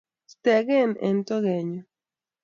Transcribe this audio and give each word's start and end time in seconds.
Stegen 0.33 0.89
eng' 1.07 1.25
togennyu. 1.27 1.81